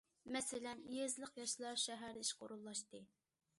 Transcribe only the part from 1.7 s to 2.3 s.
شەھەردە